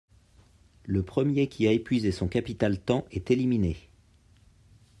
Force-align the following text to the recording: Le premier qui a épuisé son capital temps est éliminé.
Le 0.85 1.03
premier 1.03 1.45
qui 1.47 1.67
a 1.67 1.71
épuisé 1.73 2.11
son 2.11 2.27
capital 2.27 2.79
temps 2.79 3.05
est 3.11 3.29
éliminé. 3.29 3.77